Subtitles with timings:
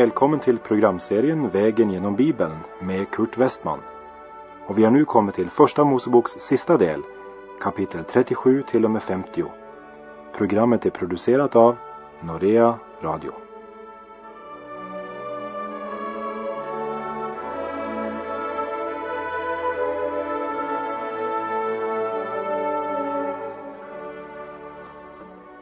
[0.00, 3.78] Välkommen till programserien Vägen genom Bibeln med Kurt Westman.
[4.66, 7.02] Och vi har nu kommit till Första Moseboks sista del,
[7.60, 9.44] kapitel 37 till och med 50.
[10.36, 11.76] Programmet är producerat av
[12.20, 13.32] Norea Radio.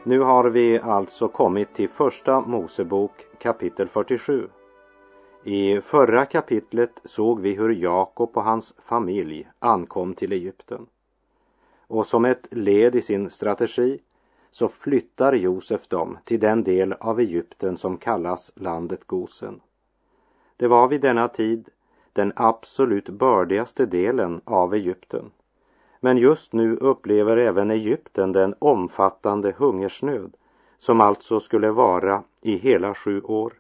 [0.09, 4.49] Nu har vi alltså kommit till Första Mosebok kapitel 47.
[5.45, 10.87] I förra kapitlet såg vi hur Jakob och hans familj ankom till Egypten.
[11.87, 14.01] Och som ett led i sin strategi
[14.51, 19.61] så flyttar Josef dem till den del av Egypten som kallas landet Gosen.
[20.57, 21.69] Det var vid denna tid
[22.13, 25.31] den absolut bördigaste delen av Egypten
[26.01, 30.37] men just nu upplever även Egypten den omfattande hungersnöd
[30.79, 33.53] som alltså skulle vara i hela sju år.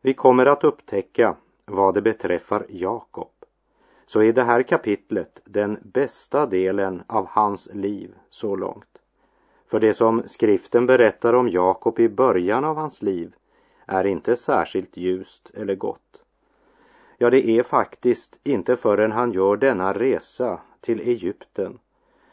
[0.00, 3.28] Vi kommer att upptäcka vad det beträffar Jakob
[4.06, 8.98] så är det här kapitlet den bästa delen av hans liv så långt.
[9.66, 13.34] För det som skriften berättar om Jakob i början av hans liv
[13.86, 16.22] är inte särskilt ljust eller gott.
[17.18, 21.78] Ja, det är faktiskt inte förrän han gör denna resa till Egypten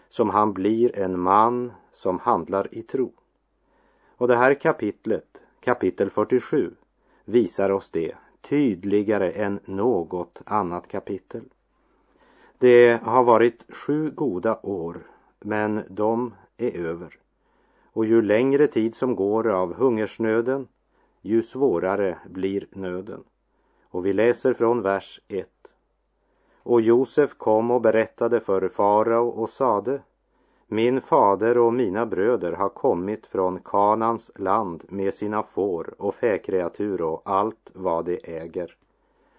[0.10, 3.14] som han blir en man som handlar i tro.
[4.18, 6.72] Och det här kapitlet, kapitel 47,
[7.26, 11.44] visar oss det tydligare än något annat kapitel.
[12.58, 15.08] Det har varit sju goda år,
[15.40, 17.20] men de är över.
[17.84, 20.68] Och ju längre tid som går av hungersnöden,
[21.22, 23.24] ju svårare blir nöden.
[23.84, 25.48] Och vi läser från vers 1.
[26.64, 30.02] Och Josef kom och berättade för farao och sade
[30.68, 37.02] Min fader och mina bröder har kommit från Kanans land med sina får och fäkreatur
[37.02, 38.76] och allt vad de äger.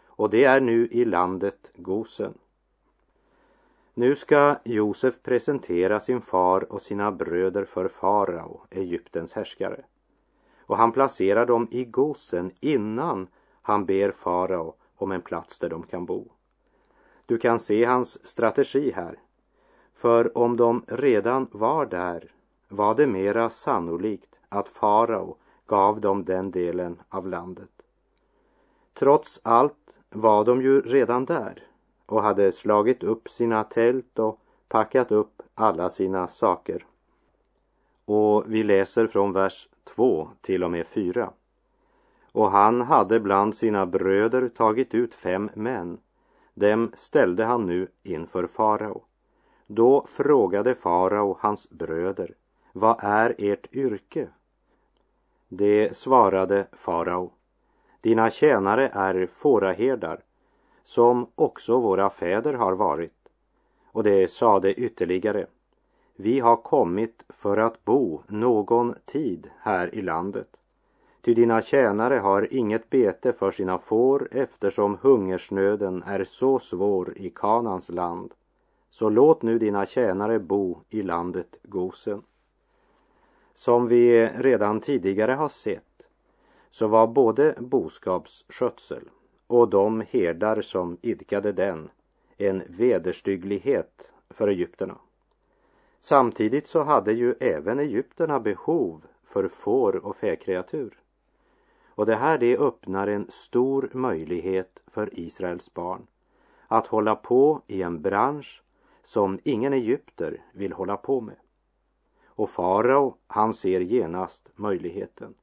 [0.07, 2.35] Och det är nu i landet Gosen.
[3.95, 9.85] Nu ska Josef presentera sin far och sina bröder för farao, Egyptens härskare.
[10.61, 13.27] Och han placerar dem i Gosen innan
[13.63, 16.29] han ber farao om en plats där de kan bo.
[17.27, 19.19] Du kan se hans strategi här.
[19.95, 22.33] För om de redan var där
[22.69, 27.71] var det mera sannolikt att farao gav dem den delen av landet.
[28.95, 31.63] Trots allt var de ju redan där
[32.07, 36.87] och hade slagit upp sina tält och packat upp alla sina saker.
[38.05, 41.31] Och vi läser från vers 2 till och med 4.
[42.33, 45.99] Och han hade bland sina bröder tagit ut fem män
[46.55, 49.03] dem ställde han nu inför farao.
[49.67, 52.35] Då frågade farao hans bröder,
[52.73, 54.29] vad är ert yrke?
[55.49, 57.31] Det svarade farao,
[58.01, 60.21] dina tjänare är fåraherdar,
[60.85, 63.29] som också våra fäder har varit.
[63.93, 65.47] Och det sade ytterligare,
[66.17, 70.57] vi har kommit för att bo någon tid här i landet
[71.25, 77.31] Ty dina tjänare har inget bete för sina får eftersom hungersnöden är så svår i
[77.31, 78.35] Kanans land.
[78.91, 82.23] Så låt nu dina tjänare bo i landet Gosen.
[83.55, 86.07] Som vi redan tidigare har sett
[86.71, 89.03] så var både boskapsskötsel
[89.47, 91.91] och de herdar som idkade den
[92.37, 94.99] en vederstygglighet för egyptierna.
[96.01, 101.02] Samtidigt så hade ju även egyptierna behov för får och fäkreatur.
[102.03, 106.07] Och det här det öppnar en stor möjlighet för Israels barn
[106.69, 108.63] att hålla på i en bransch
[109.03, 111.37] som ingen egypter vill hålla på med.
[112.27, 115.35] Och farao, han ser genast möjligheten.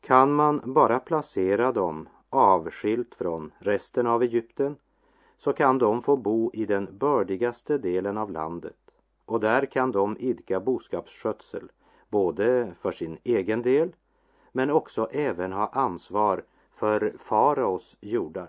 [0.00, 4.76] Kan man bara placera dem avskilt från resten av Egypten
[5.36, 8.94] så kan de få bo i den bördigaste delen av landet
[9.24, 11.68] och där kan de idka boskapsskötsel
[12.08, 13.92] både för sin egen del
[14.52, 18.48] men också även ha ansvar för faraos jordar.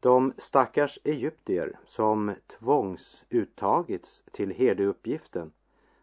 [0.00, 5.52] De stackars egyptier som tvångsuttagits till herdeuppgiften,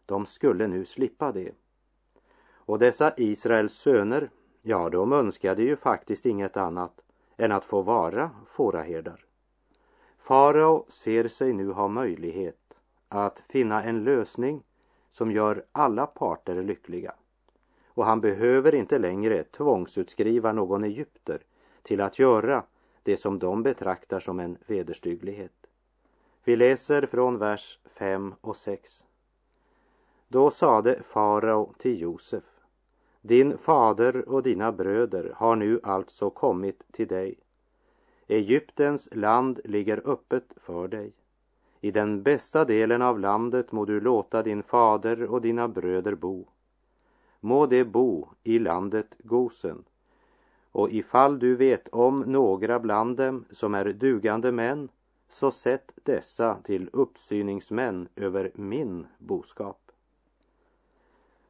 [0.06, 1.52] de skulle nu slippa det.
[2.54, 4.30] Och dessa Israels söner,
[4.62, 7.02] ja, de önskade ju faktiskt inget annat
[7.38, 9.25] än att få vara fåraherdar.
[10.18, 12.78] Farao ser sig nu ha möjlighet
[13.08, 14.64] att finna en lösning
[15.12, 17.16] som gör alla parter lyckliga
[17.94, 21.42] och han behöver inte längre tvångsutskriva någon egypter
[21.81, 22.63] till att göra
[23.04, 25.68] det som de betraktar som en vederstygglighet.
[26.44, 29.04] Vi läser från vers 5 och 6.
[30.28, 32.44] Då sade farao till Josef,
[33.22, 37.39] Din fader och dina bröder har nu alltså kommit till dig.
[38.28, 41.13] Egyptens land ligger öppet för dig.
[41.81, 46.46] I den bästa delen av landet må du låta din fader och dina bröder bo.
[47.45, 49.84] Må de bo i landet Gosen.
[50.72, 54.90] Och ifall du vet om några bland dem som är dugande män,
[55.30, 59.92] så sätt dessa till uppsyningsmän över min boskap.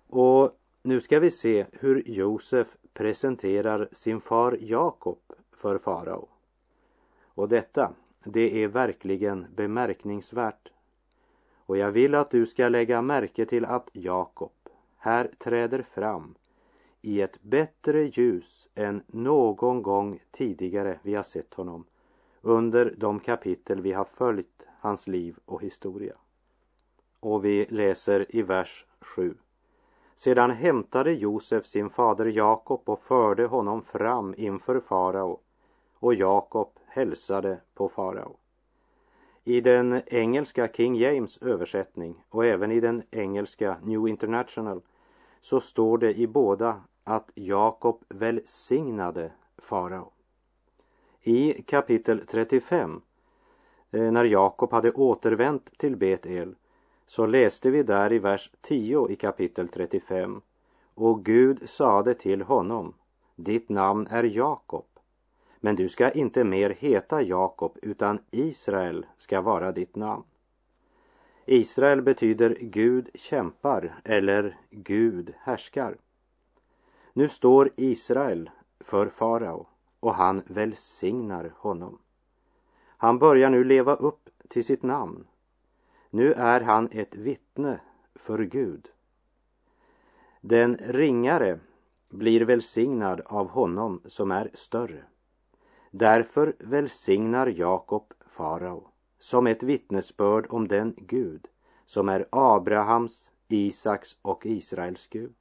[0.08, 5.20] Och nu ska vi se hur Josef presenterar sin far Jakob
[5.52, 6.28] för farao.
[7.26, 7.94] Och detta,
[8.24, 10.72] det är verkligen bemärkningsvärt.
[11.66, 14.53] Och jag vill att du ska lägga märke till att Jakob
[15.04, 16.36] här träder fram
[17.02, 21.86] i ett bättre ljus än någon gång tidigare vi har sett honom
[22.42, 26.16] under de kapitel vi har följt hans liv och historia.
[27.20, 29.36] Och vi läser i vers 7.
[30.16, 35.40] Sedan hämtade Josef sin fader Jakob och förde honom fram inför farao
[36.00, 38.38] och Jakob hälsade på farao.
[39.46, 44.82] I den engelska King James översättning och även i den engelska New International
[45.42, 50.12] så står det i båda att Jakob välsignade farao.
[51.22, 53.02] I kapitel 35,
[53.92, 56.56] eh, när Jakob hade återvänt till Betel,
[57.06, 60.42] så läste vi där i vers 10 i kapitel 35.
[60.94, 62.94] Och Gud sade till honom,
[63.36, 64.86] ditt namn är Jakob,
[65.66, 70.24] men du ska inte mer heta Jakob, utan Israel ska vara ditt namn.
[71.46, 75.98] Israel betyder Gud kämpar eller Gud härskar.
[77.14, 78.50] Nu står Israel
[78.80, 79.68] för farao
[80.00, 81.98] och han välsignar honom.
[82.98, 85.28] Han börjar nu leva upp till sitt namn.
[86.10, 87.80] Nu är han ett vittne
[88.16, 88.90] för Gud.
[90.42, 91.60] Den ringare
[92.10, 95.04] blir välsignad av honom som är större.
[95.96, 98.88] Därför välsignar Jakob farao
[99.20, 101.48] som ett vittnesbörd om den Gud
[101.86, 105.36] som är Abrahams, Isaks och Israels Gud.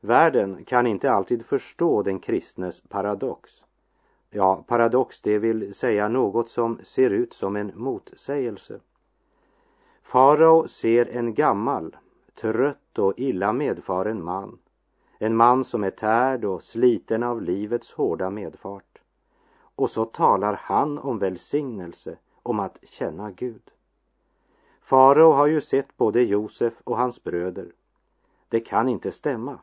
[0.00, 3.50] Världen kan inte alltid förstå den kristnes paradox.
[4.30, 8.80] Ja, paradox det vill säga något som ser ut som en motsägelse.
[10.02, 11.96] Farao ser en gammal,
[12.34, 14.58] trött och illa medfaren man.
[15.18, 18.89] En man som är tärd och sliten av livets hårda medfart.
[19.80, 23.70] Och så talar han om välsignelse, om att känna Gud.
[24.80, 27.72] Farao har ju sett både Josef och hans bröder.
[28.48, 29.58] Det kan inte stämma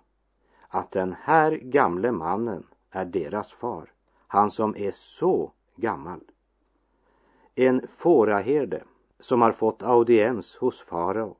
[0.67, 3.91] att den här gamle mannen är deras far,
[4.27, 6.21] han som är så gammal.
[7.55, 8.83] En fåraherde
[9.19, 11.35] som har fått audiens hos farao,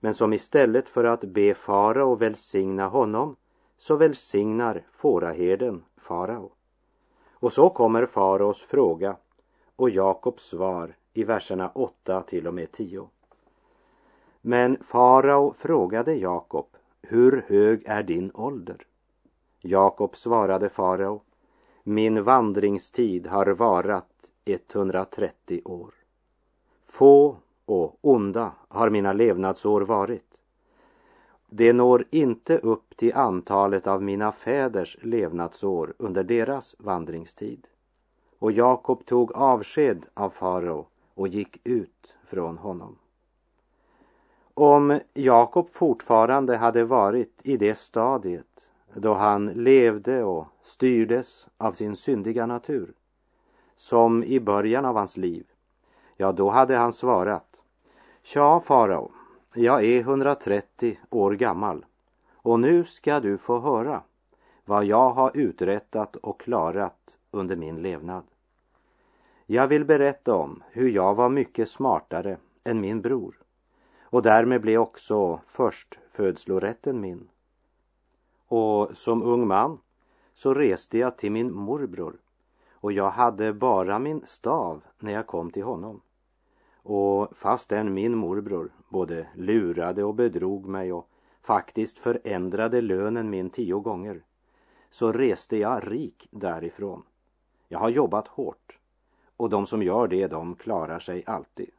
[0.00, 3.36] men som istället för att be farao välsigna honom,
[3.76, 6.52] så välsignar fåraherden farao.
[7.40, 9.16] Och så kommer faraos fråga
[9.76, 13.08] och Jakobs svar i verserna 8 till och med 10.
[14.40, 16.66] Men farao frågade Jakob
[17.02, 18.86] hur hög är din ålder?
[19.60, 21.20] Jakob svarade farao,
[21.82, 25.94] min vandringstid har varat 130 år.
[26.86, 30.37] Få och onda har mina levnadsår varit.
[31.50, 37.66] Det når inte upp till antalet av mina fäders levnadsår under deras vandringstid.
[38.38, 42.96] Och Jakob tog avsked av farao och gick ut från honom.
[44.54, 51.96] Om Jakob fortfarande hade varit i det stadiet då han levde och styrdes av sin
[51.96, 52.92] syndiga natur,
[53.76, 55.46] som i början av hans liv,
[56.16, 57.62] ja, då hade han svarat
[58.22, 59.10] Tja, farao,
[59.54, 61.84] jag är 130 år gammal
[62.32, 64.02] och nu ska du få höra
[64.64, 68.24] vad jag har uträttat och klarat under min levnad.
[69.46, 73.34] Jag vill berätta om hur jag var mycket smartare än min bror
[74.02, 77.28] och därmed blev också förstfödslorätten min.
[78.48, 79.78] Och som ung man
[80.34, 82.16] så reste jag till min morbror
[82.72, 86.00] och jag hade bara min stav när jag kom till honom.
[86.90, 91.08] Och fastän min morbror både lurade och bedrog mig och
[91.42, 94.22] faktiskt förändrade lönen min tio gånger
[94.90, 97.02] så reste jag rik därifrån.
[97.68, 98.78] Jag har jobbat hårt
[99.36, 101.70] och de som gör det de klarar sig alltid.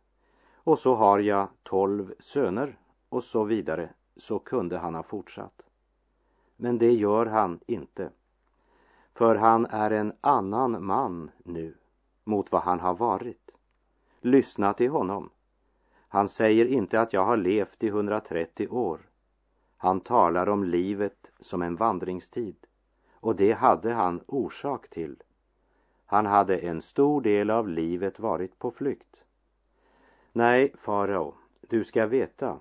[0.53, 2.77] Och så har jag tolv söner
[3.09, 5.61] och så vidare, så kunde han ha fortsatt.
[6.55, 8.09] Men det gör han inte.
[9.13, 11.73] För han är en annan man nu
[12.23, 13.38] mot vad han har varit.
[14.21, 15.29] Lyssna till honom.
[16.07, 18.99] Han säger inte att jag har levt i 130 år.
[19.77, 22.55] Han talar om livet som en vandringstid
[23.13, 25.15] och det hade han orsak till.
[26.05, 29.23] Han hade en stor del av livet varit på flykt.
[30.31, 32.59] Nej, farao, du ska veta,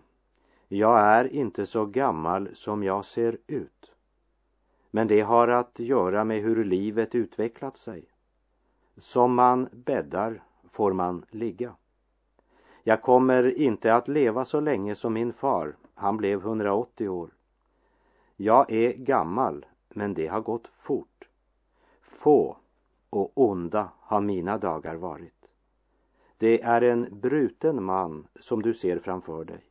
[0.69, 3.93] jag är inte så gammal som jag ser ut.
[4.91, 8.05] Men det har att göra med hur livet utvecklat sig.
[8.97, 10.43] Som man bäddar
[10.79, 11.75] får man ligga.
[12.83, 17.31] Jag kommer inte att leva så länge som min far, han blev 180 år.
[18.37, 21.29] Jag är gammal, men det har gått fort.
[22.03, 22.57] Få
[23.11, 25.49] och onda har mina dagar varit.
[26.37, 29.65] Det är en bruten man som du ser framför dig.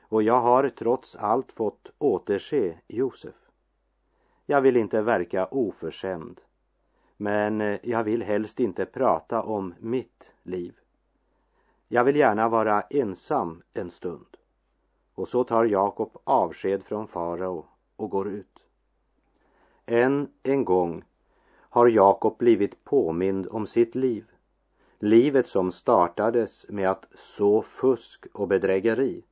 [0.00, 3.34] Och jag har trots allt fått återse Josef.
[4.46, 6.40] Jag vill inte verka oförskämd,
[7.20, 10.78] men eh, jag vill helst inte prata om mitt liv.
[11.88, 14.36] Jag vill gärna vara ensam en stund.
[15.14, 18.58] Och så tar Jakob avsked från farao och går ut.
[19.86, 21.04] Än en gång
[21.50, 24.24] har Jakob blivit påmind om sitt liv.
[24.98, 29.24] Livet som startades med att så fusk och bedrägeri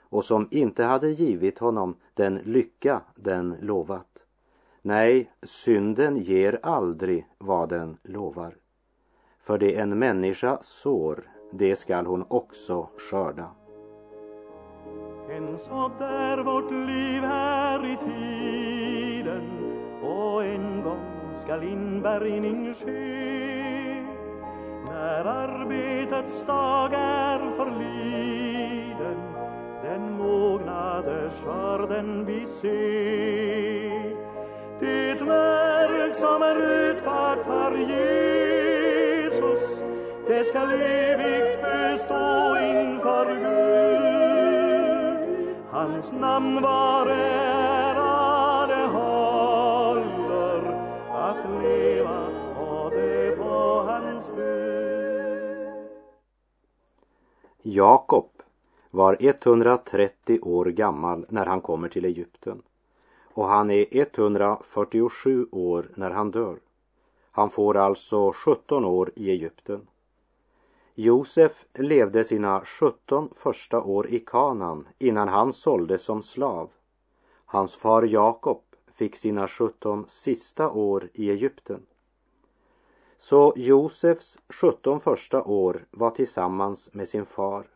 [0.00, 4.27] och som inte hade givit honom den lycka den lovat.
[4.88, 8.54] Nej, synden ger aldrig vad den lovar.
[9.42, 13.50] För det en människa sår, det skall hon också skörda.
[15.30, 19.42] En sådd är vårt liv här i tiden
[20.02, 24.02] och en gång skall inbärgning ske
[24.86, 29.18] när arbetets dag är förliden
[29.82, 33.68] den mognade skörden vi se
[34.80, 39.38] det verk som är utfört för Jesus
[40.28, 44.38] det skall evigt bestå inför Gud.
[45.70, 50.62] Hans namn var ära det håller
[51.12, 55.68] att leva och det på hans bud.
[57.62, 58.30] Jakob
[58.90, 62.62] var 130 år gammal när han kommer till Egypten
[63.38, 66.58] och han är 147 år när han dör.
[67.30, 69.86] Han får alltså 17 år i Egypten.
[70.94, 76.70] Josef levde sina 17 första år i Kanan innan han såldes som slav.
[77.44, 78.62] Hans far Jakob
[78.94, 81.86] fick sina 17 sista år i Egypten.
[83.18, 87.66] Så Josefs 17 första år var tillsammans med sin far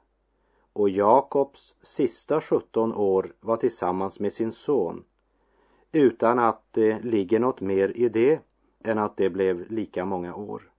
[0.73, 5.05] och Jakobs sista 17 år var tillsammans med sin son
[5.93, 8.41] utan att det ligger något mer i det
[8.85, 10.71] än att det blev lika många år.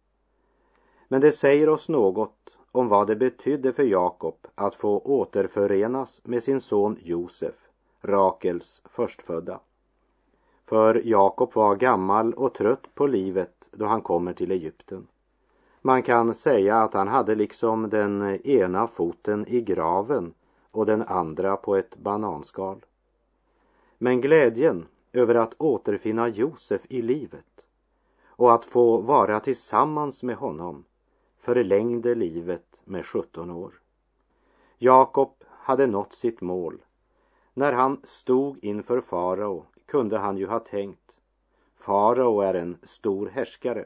[1.08, 6.44] Men det säger oss något om vad det betydde för Jakob att få återförenas med
[6.44, 7.56] sin son Josef,
[8.02, 9.60] Rakels förstfödda.
[10.66, 15.08] För Jakob var gammal och trött på livet då han kommer till Egypten.
[15.82, 20.34] Man kan säga att han hade liksom den ena foten i graven
[20.72, 22.86] och den andra på ett bananskal.
[23.98, 27.66] Men glädjen över att återfinna Josef i livet
[28.26, 30.86] och att få vara tillsammans med honom
[31.40, 33.74] förlängde livet med 17 år.
[34.78, 36.82] Jakob hade nått sitt mål.
[37.54, 41.20] När han stod inför farao kunde han ju ha tänkt
[41.76, 43.86] farao är en stor härskare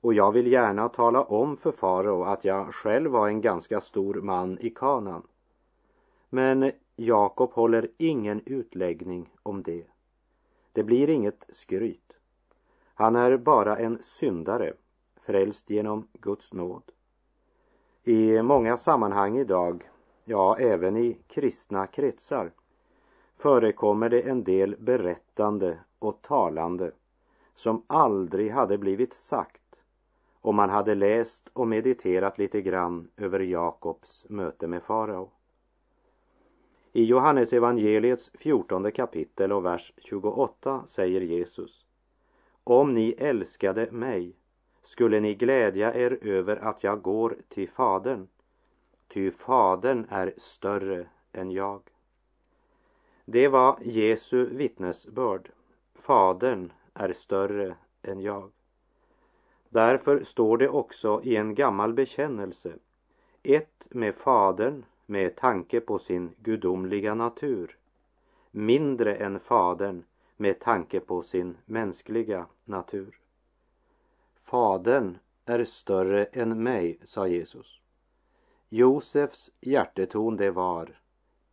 [0.00, 4.14] och jag vill gärna tala om för farao att jag själv var en ganska stor
[4.14, 5.22] man i kanan.
[6.28, 9.91] Men Jakob håller ingen utläggning om det.
[10.72, 12.12] Det blir inget skryt.
[12.94, 14.72] Han är bara en syndare,
[15.26, 16.82] frälst genom Guds nåd.
[18.04, 19.90] I många sammanhang idag,
[20.24, 22.50] ja även i kristna kretsar,
[23.36, 26.92] förekommer det en del berättande och talande
[27.54, 29.62] som aldrig hade blivit sagt
[30.40, 35.30] om man hade läst och mediterat lite grann över Jakobs möte med farao.
[36.94, 41.86] I Johannes evangeliets fjortonde kapitel och vers 28 säger Jesus
[42.64, 44.36] Om ni älskade mig
[44.82, 48.28] skulle ni glädja er över att jag går till Fadern,
[49.08, 51.82] ty Fadern är större än jag.
[53.24, 55.50] Det var Jesu vittnesbörd.
[55.94, 58.50] Fadern är större än jag.
[59.68, 62.72] Därför står det också i en gammal bekännelse
[63.42, 67.78] ett med Fadern med tanke på sin gudomliga natur,
[68.50, 70.04] mindre än Fadern
[70.36, 73.20] med tanke på sin mänskliga natur.
[74.42, 77.80] Fadern är större än mig, sa Jesus.
[78.68, 81.00] Josefs hjärteton det var,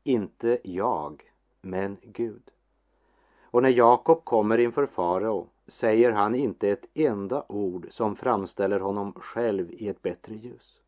[0.03, 2.51] inte jag, men Gud.
[3.41, 9.13] Och när Jakob kommer inför farao säger han inte ett enda ord som framställer honom
[9.13, 10.78] själv i ett bättre ljus.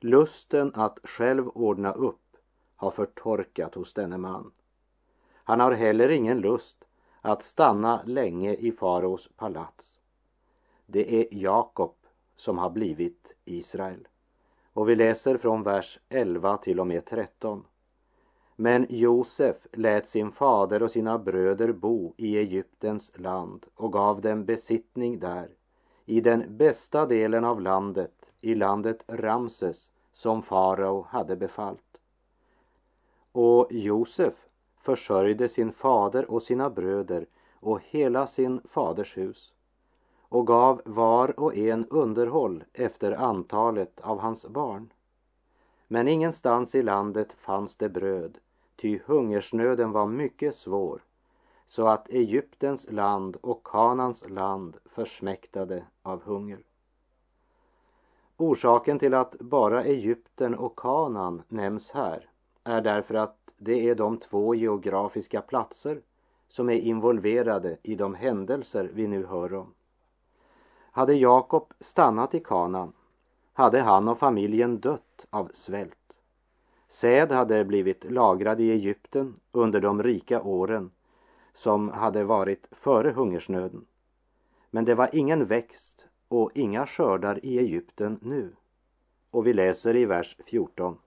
[0.00, 2.36] Lusten att själv ordna upp
[2.76, 4.52] har förtorkat hos denne man.
[5.34, 6.84] Han har heller ingen lust
[7.20, 9.98] att stanna länge i faraos palats.
[10.86, 11.94] Det är Jakob
[12.36, 14.08] som har blivit Israel.
[14.72, 17.64] Och vi läser från vers 11 till och med 13.
[18.56, 24.44] Men Josef lät sin fader och sina bröder bo i Egyptens land och gav dem
[24.44, 25.54] besittning där,
[26.08, 32.00] i den bästa delen av landet, i landet Ramses, som farao hade befallt.
[33.32, 34.34] Och Josef
[34.76, 37.26] försörjde sin fader och sina bröder
[37.60, 39.52] och hela sin faders hus
[40.20, 44.92] och gav var och en underhåll efter antalet av hans barn.
[45.88, 48.38] Men ingenstans i landet fanns det bröd,
[48.76, 51.02] ty hungersnöden var mycket svår,
[51.68, 56.58] så att Egyptens land och Kanans land försmäktade av hunger.
[58.36, 62.30] Orsaken till att bara Egypten och Kanan nämns här
[62.64, 66.00] är därför att det är de två geografiska platser
[66.48, 69.74] som är involverade i de händelser vi nu hör om.
[70.90, 72.92] Hade Jakob stannat i Kanan
[73.52, 76.16] hade han och familjen dött av svält.
[76.88, 80.90] Säd hade blivit lagrad i Egypten under de rika åren
[81.58, 83.86] som hade varit före hungersnöden.
[84.70, 88.52] Men det var ingen växt och inga skördar i Egypten nu.
[89.30, 90.98] Och vi läser i vers 14.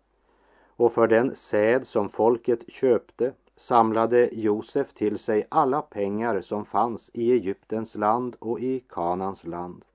[0.75, 7.11] Och för den säd som folket köpte samlade Josef till sig alla pengar som fanns
[7.13, 9.85] i Egyptens land och i Kanans land.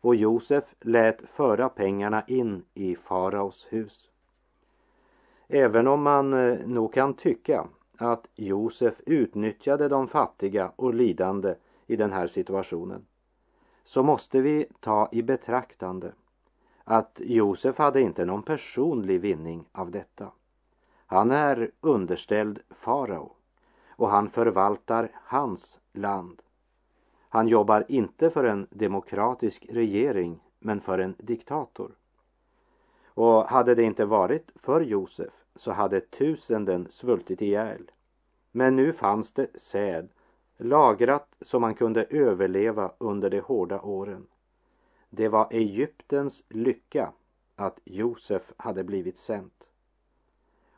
[0.00, 4.10] Och Josef lät föra pengarna in i faraos hus.
[5.48, 7.66] Även om man eh, nog kan tycka
[8.02, 11.54] att Josef utnyttjade de fattiga och lidande
[11.86, 13.06] i den här situationen
[13.84, 16.12] så måste vi ta i betraktande
[16.84, 20.32] att Josef hade inte någon personlig vinning av detta.
[21.06, 23.32] Han är underställd farao
[23.88, 26.42] och han förvaltar hans land.
[27.28, 31.92] Han jobbar inte för en demokratisk regering men för en diktator.
[33.04, 37.90] Och hade det inte varit för Josef så hade tusenden svultit ihjäl.
[38.52, 40.08] Men nu fanns det säd
[40.56, 44.26] lagrat så man kunde överleva under de hårda åren.
[45.10, 47.12] Det var Egyptens lycka
[47.56, 49.68] att Josef hade blivit sänt.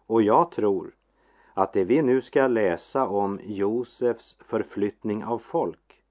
[0.06, 0.94] Och jag tror
[1.54, 6.02] att det vi nu ska läsa om Josefs förflyttning av folk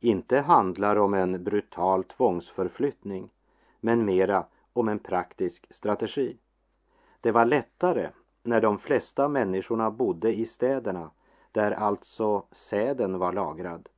[0.00, 3.30] inte handlar om en brutal tvångsförflyttning
[3.80, 6.36] men mera om en praktisk strategi.
[7.26, 8.10] Det var lättare
[8.42, 11.10] när de flesta människorna bodde i städerna
[11.52, 13.88] där alltså säden var lagrad.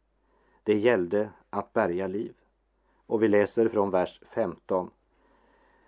[0.63, 2.35] Det gällde att bärga liv.
[3.07, 4.91] Och vi läser från vers 15.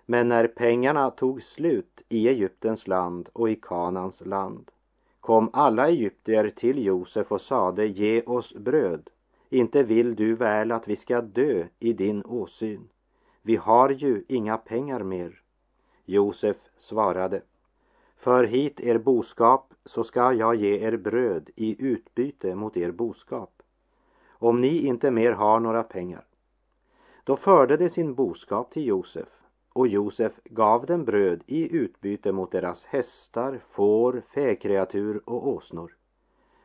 [0.06, 4.70] Men när pengarna tog slut i Egyptens land och i Kanans land
[5.20, 9.10] kom alla egyptier till Josef och sade ge oss bröd.
[9.48, 12.88] Inte vill du väl att vi ska dö i din åsyn.
[13.42, 15.42] Vi har ju inga pengar mer.
[16.10, 17.42] Josef svarade
[18.16, 23.62] för hit er boskap så ska jag ge er bröd i utbyte mot er boskap.
[24.28, 26.24] Om ni inte mer har några pengar.
[27.24, 29.28] Då förde de sin boskap till Josef
[29.72, 35.96] och Josef gav dem bröd i utbyte mot deras hästar, får, fäkreatur och åsnor.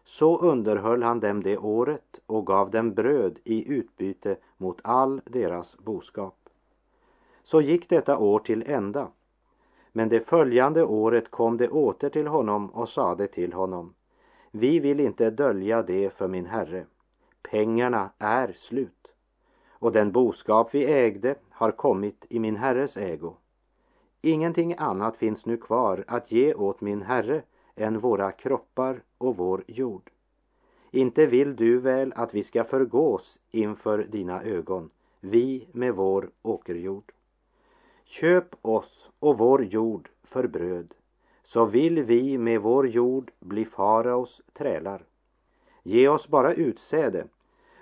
[0.03, 5.77] Så underhöll han dem det året och gav dem bröd i utbyte mot all deras
[5.77, 6.49] boskap.
[7.43, 9.11] Så gick detta år till ända
[9.97, 13.93] men det följande året kom de åter till honom och sade till honom
[14.51, 16.85] Vi vill inte dölja det för min herre.
[17.41, 19.07] Pengarna är slut
[19.69, 23.33] och den boskap vi ägde har kommit i min herres ägo.
[24.21, 27.41] Ingenting annat finns nu kvar att ge åt min herre
[27.75, 30.11] än våra kroppar och vår jord.
[30.91, 37.14] Inte vill du väl att vi ska förgås inför dina ögon, vi med vår åkerjord.
[38.07, 40.93] Köp oss och vår jord för bröd,
[41.43, 45.03] så vill vi med vår jord bli faraos trälar.
[45.83, 47.27] Ge oss bara utsäde,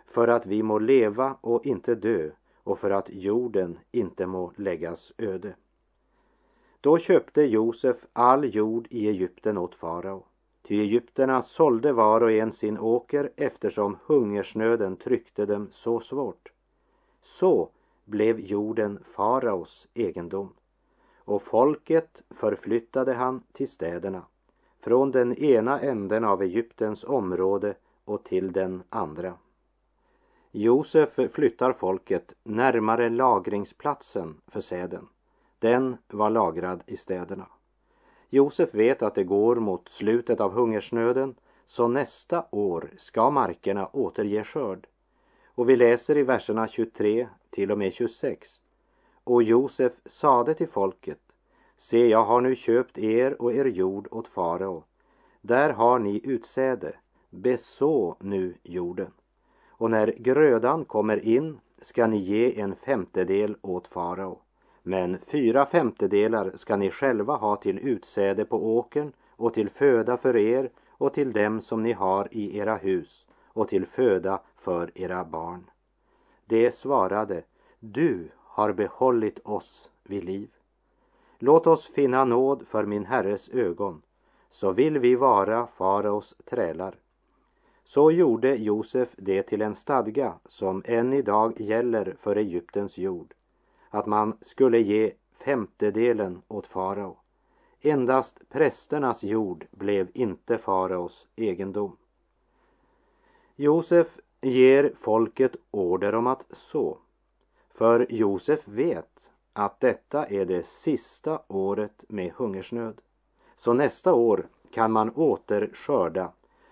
[0.05, 2.29] för att vi må leva och inte dö
[2.63, 5.55] och för att jorden inte må läggas öde.
[6.81, 10.23] Då köpte Josef all jord i Egypten åt farao.
[10.67, 16.51] Ty egyptierna sålde var och en sin åker eftersom hungersnöden tryckte dem så svårt.
[17.21, 17.69] Så
[18.05, 20.53] blev jorden faraos egendom
[21.25, 24.25] och folket förflyttade han till städerna
[24.79, 29.37] från den ena änden av Egyptens område och till den andra.
[30.51, 35.07] Josef flyttar folket närmare lagringsplatsen för säden.
[35.59, 37.47] Den var lagrad i städerna.
[38.29, 41.35] Josef vet att det går mot slutet av hungersnöden
[41.65, 44.87] så nästa år ska markerna återge skörd.
[45.55, 48.49] Och vi läser i verserna 23 till och med 26.
[49.23, 51.19] Och Josef sade till folket
[51.77, 54.83] Se, jag har nu köpt er och er jord åt farao.
[55.41, 56.95] Där har ni utsäde.
[57.29, 59.11] Beså nu jorden.
[59.67, 64.39] Och när grödan kommer in ska ni ge en femtedel åt farao.
[64.83, 70.37] Men fyra femtedelar ska ni själva ha till utsäde på åkern och till föda för
[70.37, 75.23] er och till dem som ni har i era hus och till föda för era
[75.23, 75.69] barn.
[76.45, 77.43] Det svarade,
[77.79, 80.49] du har behållit oss vid liv.
[81.39, 84.01] Låt oss finna nåd för min herres ögon,
[84.49, 86.95] så vill vi vara faraos trälar.
[87.83, 93.33] Så gjorde Josef det till en stadga som än idag gäller för Egyptens jord,
[93.89, 95.13] att man skulle ge
[95.45, 97.17] femtedelen åt farao.
[97.81, 101.97] Endast prästernas jord blev inte faraos egendom.
[103.55, 106.97] Josef ger folket order om att så.
[107.69, 113.01] För Josef vet att detta är det sista året med hungersnöd.
[113.55, 116.31] Så nästa år kan man åter skörda,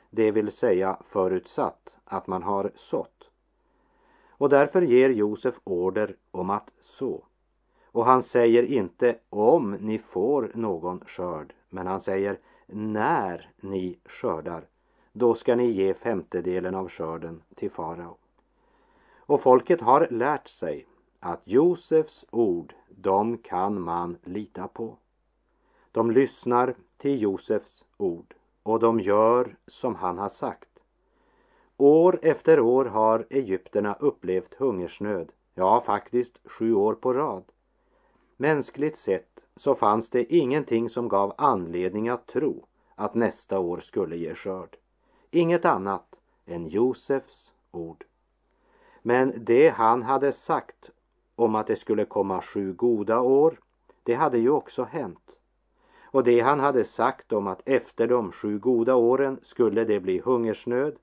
[0.10, 3.30] det vill säga förutsatt att man har sått.
[4.30, 7.26] Och därför ger Josef order om att så.
[7.86, 14.68] Och han säger inte om ni får någon skörd, men han säger när ni skördar,
[15.14, 18.18] då ska ni ge femtedelen av skörden till farao.
[19.18, 20.88] Och folket har lärt sig
[21.20, 24.98] att Josefs ord, de kan man lita på.
[25.92, 30.70] De lyssnar till Josefs ord och de gör som han har sagt.
[31.78, 37.44] År efter år har egyptierna upplevt hungersnöd, ja faktiskt sju år på rad.
[38.38, 44.18] Mänskligt sett så fanns det ingenting som gav anledning att tro att nästa år skulle
[44.18, 44.78] ge skörd.
[45.34, 48.06] Inget annat än Josefs ord.
[49.02, 50.90] Men det han hade sagt
[51.36, 53.60] om att det skulle komma sju goda år,
[54.04, 55.40] det hade ju också hänt.
[56.04, 60.20] Och det han hade sagt om att efter de sju goda åren skulle det bli
[60.20, 60.96] hungersnöd,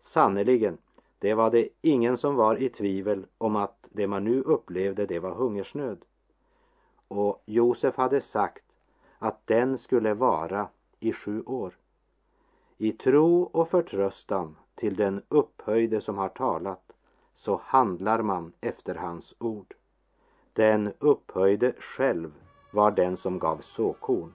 [0.00, 0.78] sannerligen,
[1.18, 5.18] det var det ingen som var i tvivel om att det man nu upplevde det
[5.18, 6.04] var hungersnöd.
[7.08, 8.64] Och Josef hade sagt
[9.18, 10.68] att den skulle vara
[11.00, 11.74] i sju år.
[12.84, 16.92] I tro och förtröstan till den upphöjde som har talat
[17.34, 19.74] så handlar man efter hans ord.
[20.52, 22.32] Den upphöjde själv
[22.70, 24.32] var den som gav såkorn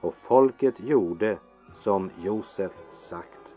[0.00, 1.38] och folket gjorde
[1.74, 3.54] som Josef sagt.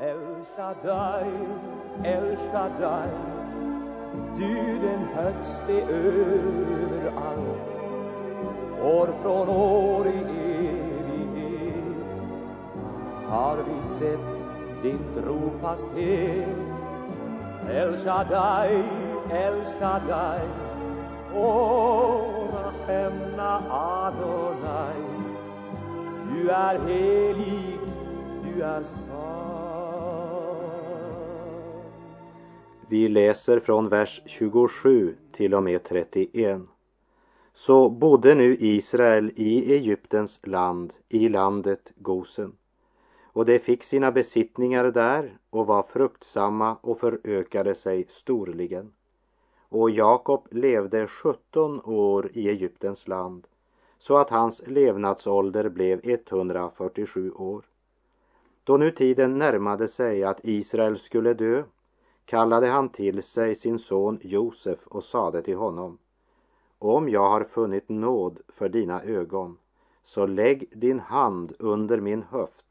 [0.00, 1.30] El Shaddai,
[2.04, 3.10] El Shaddai
[4.36, 7.77] Du den högste över allt
[8.82, 11.84] År från år i evighet.
[13.28, 16.48] Har vi sett din trofasthet?
[17.70, 18.82] El Shaddai,
[19.30, 20.40] El Shaddai
[21.34, 25.02] O Rachemna Adonai.
[26.32, 27.78] Du är helig,
[28.44, 29.58] du är sann.
[32.88, 36.60] Vi läser från vers 27 till och med 31.
[37.58, 42.52] Så bodde nu Israel i Egyptens land, i landet Gosen.
[43.22, 48.92] Och det fick sina besittningar där och var fruktsamma och förökade sig storligen.
[49.68, 53.46] Och Jakob levde 17 år i Egyptens land
[53.98, 57.64] så att hans levnadsålder blev 147 år.
[58.64, 61.64] Då nu tiden närmade sig att Israel skulle dö
[62.24, 65.98] kallade han till sig sin son Josef och sade till honom
[66.78, 69.58] om jag har funnit nåd för dina ögon
[70.02, 72.66] så lägg din hand under min höft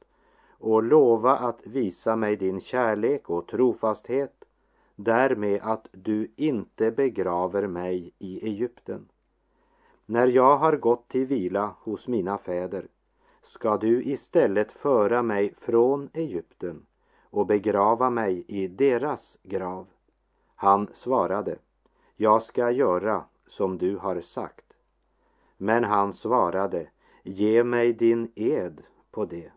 [0.59, 4.45] och lova att visa mig din kärlek och trofasthet
[4.95, 9.07] därmed att du inte begraver mig i Egypten.
[10.05, 12.87] När jag har gått till vila hos mina fäder
[13.41, 16.85] ska du istället föra mig från Egypten
[17.29, 19.87] och begrava mig i deras grav.
[20.55, 21.57] Han svarade,
[22.15, 24.73] jag ska göra som du har sagt.
[25.57, 26.89] Men han svarade,
[27.23, 29.51] ge mig din ed på det.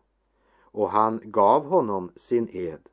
[0.60, 2.88] Och han gav honom sin ed.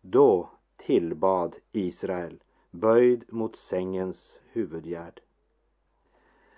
[0.00, 5.20] Då tillbad Israel, böjd mot sängens huvudgärd.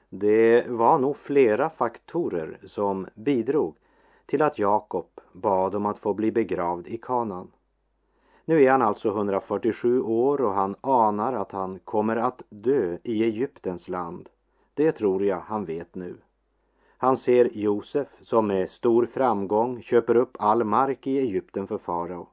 [0.09, 3.77] Det var nog flera faktorer som bidrog
[4.27, 7.51] till att Jakob bad om att få bli begravd i Kanan.
[8.45, 13.25] Nu är han alltså 147 år och han anar att han kommer att dö i
[13.25, 14.29] Egyptens land.
[14.75, 16.17] Det tror jag han vet nu.
[16.97, 22.29] Han ser Josef som med stor framgång köper upp all mark i Egypten för farao.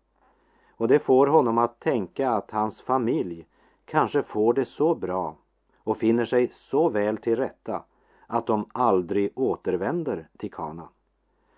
[0.69, 3.47] Och det får honom att tänka att hans familj
[3.85, 5.35] kanske får det så bra
[5.83, 7.83] och finner sig så väl till rätta
[8.27, 10.89] att de aldrig återvänder till Kana.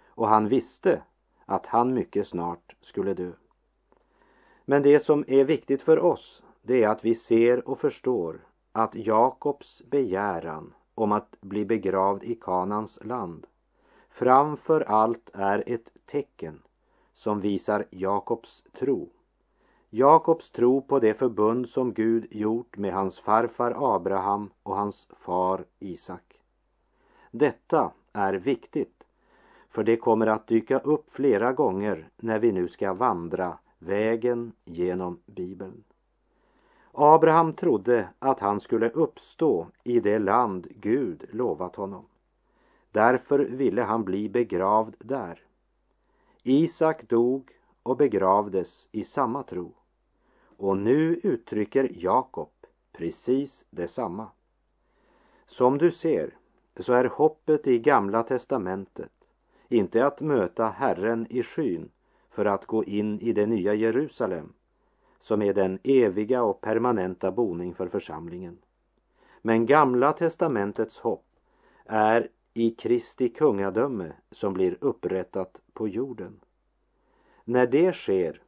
[0.08, 1.02] Och han visste
[1.46, 3.32] att han mycket snart skulle dö.
[4.70, 8.40] Men det som är viktigt för oss, det är att vi ser och förstår
[8.72, 13.48] att Jakobs begäran om att bli begravd i Kanans land
[14.10, 16.62] framför allt är ett tecken
[17.14, 19.10] som visar Jakobs tro.
[19.90, 25.66] Jakobs tro på det förbund som Gud gjort med hans farfar Abraham och hans far
[25.80, 26.40] Isak.
[27.32, 29.04] Detta är viktigt,
[29.70, 35.20] för det kommer att dyka upp flera gånger när vi nu ska vandra vägen genom
[35.26, 35.84] Bibeln.
[36.92, 42.06] Abraham trodde att han skulle uppstå i det land Gud lovat honom.
[42.92, 45.42] Därför ville han bli begravd där.
[46.44, 47.52] Isak dog
[47.84, 49.74] och begravdes i samma tro.
[50.58, 52.50] Och nu uttrycker Jakob
[52.92, 54.28] precis detsamma.
[55.46, 56.38] Som du ser
[56.80, 59.12] så är hoppet i Gamla testamentet
[59.70, 61.90] inte att möta Herren i skyn
[62.40, 64.54] för att gå in i det nya Jerusalem
[65.20, 68.58] som är den eviga och permanenta boning för församlingen.
[69.42, 71.26] Men Gamla testamentets hopp
[71.86, 76.40] är i Kristi kungadöme som blir upprättat på jorden.
[77.44, 78.42] När det sker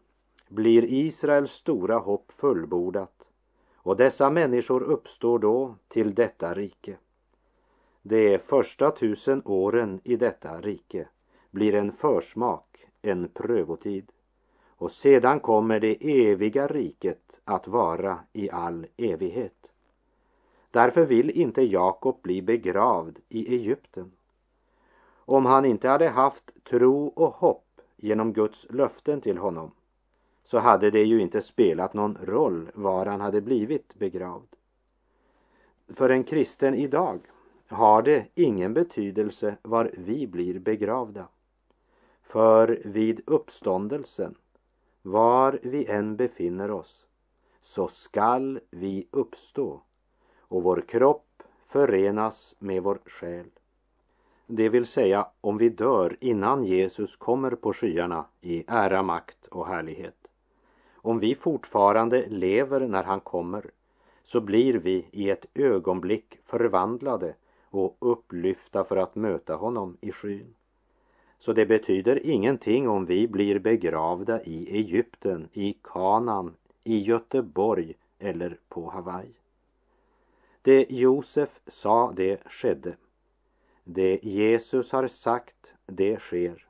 [0.48, 3.28] blir Israels stora hopp fullbordat
[3.76, 6.98] och dessa människor uppstår då till detta rike.
[8.02, 11.08] De första tusen åren i detta rike
[11.50, 12.71] blir en försmak,
[13.02, 14.12] en prövotid.
[14.68, 19.72] Och sedan kommer det eviga riket att vara i all evighet.
[20.72, 24.12] Därför vill inte Jakob bli begravd i Egypten.
[25.16, 29.72] Om han inte hade haft tro och hopp genom Guds löften till honom
[30.44, 34.56] så hade det ju inte spelat någon roll var han hade blivit begravd.
[35.88, 37.20] För en kristen idag
[37.68, 41.28] har det ingen betydelse var vi blir begravda.
[42.32, 44.36] För vid uppståndelsen,
[45.02, 47.08] var vi än befinner oss,
[47.62, 49.82] så skall vi uppstå
[50.40, 53.46] och vår kropp förenas med vår själ.
[54.48, 59.68] Det vill säga om vi dör innan Jesus kommer på skyarna i ära, makt och
[59.68, 60.28] härlighet.
[60.94, 63.72] Om vi fortfarande lever när han kommer
[64.24, 67.36] så blir vi i ett ögonblick förvandlade
[67.70, 70.56] och upplyfta för att möta honom i skyn.
[71.42, 78.60] Så det betyder ingenting om vi blir begravda i Egypten, i Kanan, i Göteborg eller
[78.70, 79.34] på Hawaii.
[80.62, 82.96] Det Josef sa, det skedde.
[83.84, 86.68] Det Jesus har sagt, det sker.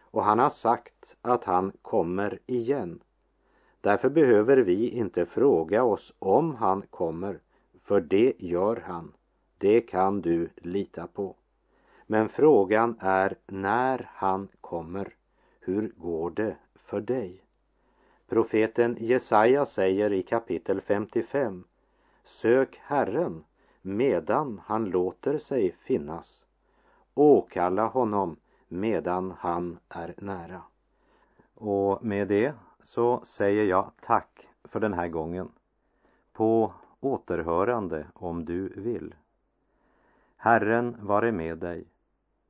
[0.00, 3.00] Och han har sagt att han kommer igen.
[3.80, 7.40] Därför behöver vi inte fråga oss om han kommer,
[7.82, 9.12] för det gör han.
[9.58, 11.36] Det kan du lita på.
[12.06, 15.14] Men frågan är när han kommer.
[15.60, 17.44] Hur går det för dig?
[18.28, 21.64] Profeten Jesaja säger i kapitel 55
[22.24, 23.44] Sök Herren
[23.82, 26.44] medan han låter sig finnas.
[27.14, 28.36] Åkalla honom
[28.68, 30.62] medan han är nära.
[31.54, 35.48] Och med det så säger jag tack för den här gången.
[36.32, 39.14] På återhörande om du vill.
[40.36, 41.84] Herren vare med dig.